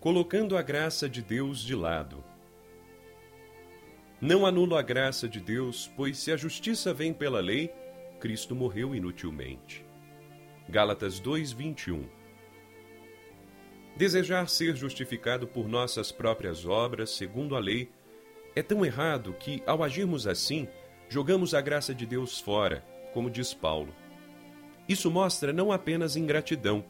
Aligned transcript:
colocando 0.00 0.56
a 0.56 0.62
graça 0.62 1.06
de 1.06 1.20
Deus 1.20 1.62
de 1.62 1.74
lado. 1.74 2.24
Não 4.18 4.46
anulo 4.46 4.74
a 4.74 4.80
graça 4.80 5.28
de 5.28 5.38
Deus, 5.38 5.92
pois 5.94 6.16
se 6.16 6.32
a 6.32 6.38
justiça 6.38 6.94
vem 6.94 7.12
pela 7.12 7.38
lei, 7.38 7.70
Cristo 8.18 8.56
morreu 8.56 8.94
inutilmente. 8.94 9.84
Gálatas 10.66 11.20
2:21 11.20 12.08
Desejar 13.94 14.48
ser 14.48 14.74
justificado 14.74 15.46
por 15.46 15.68
nossas 15.68 16.10
próprias 16.10 16.64
obras, 16.64 17.10
segundo 17.10 17.54
a 17.54 17.58
lei, 17.58 17.90
é 18.56 18.62
tão 18.62 18.86
errado 18.86 19.34
que, 19.38 19.62
ao 19.66 19.82
agirmos 19.82 20.26
assim, 20.26 20.66
jogamos 21.10 21.52
a 21.52 21.60
graça 21.60 21.94
de 21.94 22.06
Deus 22.06 22.40
fora, 22.40 22.82
como 23.12 23.28
diz 23.28 23.52
Paulo. 23.52 23.94
Isso 24.88 25.10
mostra 25.10 25.52
não 25.52 25.70
apenas 25.70 26.16
ingratidão, 26.16 26.82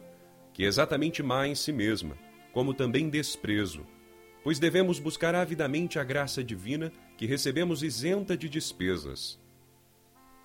que 0.53 0.65
é 0.65 0.69
exatamente 0.69 1.25
má 1.25 1.49
em 1.49 1.57
si 1.57 1.73
mesma, 1.73 2.17
como 2.53 2.75
também 2.75 3.09
desprezo, 3.09 3.87
pois 4.43 4.59
devemos 4.59 4.99
buscar 4.99 5.35
avidamente 5.35 5.99
a 5.99 6.05
graça 6.05 6.43
divina 6.43 6.93
que 7.17 7.27
recebemos 7.27 7.83
isenta 7.83 8.37
de 8.37 8.49
despesas. 8.49 9.39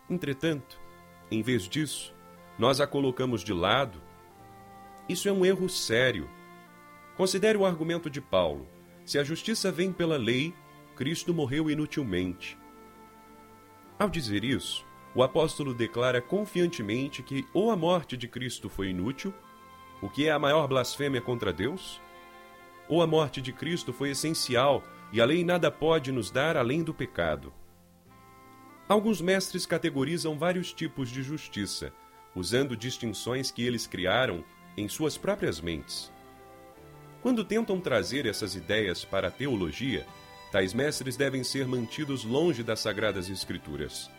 Entretanto, 0.09 0.79
em 1.31 1.41
vez 1.41 1.67
disso, 1.67 2.13
nós 2.57 2.79
a 2.79 2.87
colocamos 2.87 3.43
de 3.43 3.53
lado. 3.53 4.01
Isso 5.09 5.27
é 5.27 5.31
um 5.31 5.45
erro 5.45 5.67
sério. 5.67 6.29
Considere 7.17 7.57
o 7.57 7.65
argumento 7.65 8.09
de 8.09 8.21
Paulo: 8.21 8.67
se 9.03 9.17
a 9.17 9.23
justiça 9.23 9.71
vem 9.71 9.91
pela 9.91 10.17
lei, 10.17 10.53
Cristo 10.95 11.33
morreu 11.33 11.69
inutilmente. 11.69 12.57
Ao 13.97 14.09
dizer 14.09 14.43
isso, 14.43 14.85
o 15.15 15.23
apóstolo 15.23 15.73
declara 15.73 16.21
confiantemente 16.21 17.23
que 17.23 17.45
ou 17.53 17.71
a 17.71 17.75
morte 17.75 18.17
de 18.17 18.27
Cristo 18.27 18.69
foi 18.69 18.90
inútil, 18.90 19.34
o 20.01 20.10
que 20.10 20.27
é 20.27 20.32
a 20.32 20.40
maior 20.40 20.68
blasfêmia 20.68 21.21
contra 21.21 21.54
Deus, 21.54 22.01
ou 22.88 23.01
a 23.01 23.07
morte 23.07 23.41
de 23.41 23.51
Cristo 23.51 23.91
foi 23.91 24.12
essencial 24.12 24.84
e 25.12 25.21
a 25.21 25.26
lei 25.26 25.43
nada 25.43 25.71
pode 25.71 26.12
nos 26.12 26.29
dar 26.29 26.57
além 26.57 26.84
do 26.84 26.93
pecado. 26.93 27.54
Alguns 28.87 29.20
mestres 29.20 29.65
categorizam 29.65 30.37
vários 30.37 30.71
tipos 30.71 31.10
de 31.10 31.24
justiça, 31.24 31.91
usando 32.35 32.76
distinções 32.76 33.49
que 33.49 33.63
eles 33.63 33.87
criaram 33.87 34.43
em 34.77 34.87
suas 34.87 35.18
próprias 35.18 35.60
mentes. 35.60 36.12
Quando 37.21 37.43
tentam 37.43 37.80
trazer 37.80 38.27
essas 38.27 38.55
ideias 38.55 39.04
para 39.04 39.30
a 39.30 39.32
teologia, 39.32 40.05
tais 40.52 40.74
mestres 40.74 41.18
devem 41.18 41.43
ser 41.43 41.68
mantidos 41.68 42.24
longe 42.24 42.62
das 42.62 42.80
sagradas 42.80 43.30
escrituras. 43.30 44.12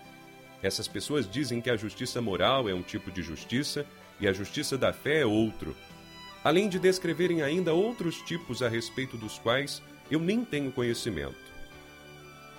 Essas 0.67 0.89
pessoas 0.89 1.31
dizem 1.31 1.61
que 1.61 1.70
a 1.70 1.77
justiça 1.77 2.20
moral 2.20 2.69
é 2.69 2.75
um 2.75 2.83
tipo 2.83 3.09
de 3.09 3.22
justiça 3.22 3.86
e 4.19 4.27
a 4.27 4.33
justiça 4.33 4.77
da 4.77 4.92
fé 4.92 5.20
é 5.20 5.25
outro, 5.25 5.77
além 6.42 6.69
de 6.69 6.81
descreverem 6.81 7.41
ainda 7.41 7.72
outros 7.72 8.20
tipos 8.22 8.64
a 8.64 8.69
respeito 8.69 9.17
dos 9.17 9.39
quais 9.39 9.81
eu 10.11 10.19
nem 10.19 10.44
tenho 10.44 10.72
conhecimento. 10.72 11.37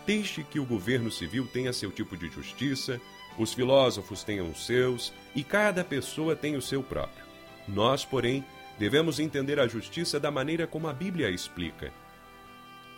Deixe 0.06 0.42
que 0.42 0.58
o 0.58 0.66
governo 0.66 1.12
civil 1.12 1.50
tenha 1.52 1.74
seu 1.74 1.92
tipo 1.92 2.16
de 2.16 2.30
justiça, 2.30 3.02
os 3.38 3.54
filósofos 3.54 4.24
tenham 4.24 4.50
os 4.52 4.66
seus 4.66 5.12
e 5.36 5.44
cada 5.44 5.84
pessoa 5.84 6.34
tem 6.34 6.56
o 6.56 6.62
seu 6.62 6.82
próprio. 6.82 7.26
Nós, 7.68 8.06
porém, 8.06 8.42
devemos 8.80 9.20
entender 9.20 9.60
a 9.60 9.68
justiça 9.68 10.18
da 10.18 10.32
maneira 10.32 10.66
como 10.66 10.88
a 10.88 10.94
Bíblia 10.94 11.28
a 11.28 11.32
explica. 11.32 11.92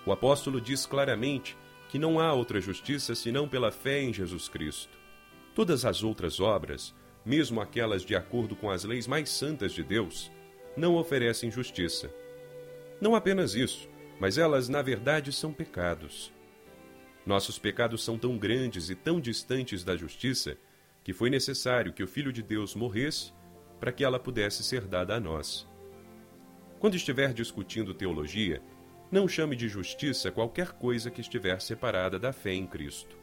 O 0.05 0.11
apóstolo 0.11 0.61
diz 0.61 0.85
claramente 0.85 1.57
que 1.89 1.97
não 1.97 2.19
há 2.19 2.31
outra 2.31 2.61
justiça 2.61 3.15
senão 3.15 3.49
pela 3.49 3.71
fé 3.71 4.03
em 4.03 4.13
Jesus 4.13 4.47
Cristo. 4.47 4.98
Todas 5.59 5.83
as 5.83 6.03
outras 6.03 6.39
obras, 6.39 6.95
mesmo 7.25 7.59
aquelas 7.59 8.05
de 8.05 8.15
acordo 8.15 8.55
com 8.55 8.71
as 8.71 8.85
leis 8.85 9.05
mais 9.05 9.29
santas 9.29 9.73
de 9.73 9.83
Deus, 9.83 10.31
não 10.73 10.95
oferecem 10.95 11.52
justiça. 11.52 12.09
Não 13.02 13.14
apenas 13.14 13.55
isso, 13.55 13.89
mas 14.21 14.37
elas, 14.37 14.69
na 14.69 14.81
verdade, 14.81 15.33
são 15.33 15.52
pecados. 15.52 16.31
Nossos 17.25 17.59
pecados 17.59 18.05
são 18.05 18.17
tão 18.17 18.37
grandes 18.37 18.89
e 18.89 18.95
tão 18.95 19.19
distantes 19.19 19.83
da 19.83 19.98
justiça 19.98 20.58
que 21.03 21.11
foi 21.11 21.30
necessário 21.30 21.92
que 21.92 22.03
o 22.03 22.08
Filho 22.08 22.31
de 22.31 22.42
Deus 22.42 22.73
morresse 22.73 23.33
para 23.81 23.92
que 23.92 24.05
ela 24.05 24.17
pudesse 24.17 24.64
ser 24.64 24.87
dada 24.87 25.14
a 25.17 25.19
nós. 25.19 25.67
Quando 26.80 26.95
estiver 26.95 27.33
discutindo 27.33 27.93
teologia, 27.93 28.64
não 29.11 29.27
chame 29.27 29.58
de 29.58 29.67
justiça 29.67 30.31
qualquer 30.31 30.71
coisa 30.71 31.11
que 31.11 31.19
estiver 31.19 31.59
separada 31.59 32.17
da 32.17 32.31
fé 32.31 32.53
em 32.53 32.65
Cristo. 32.65 33.19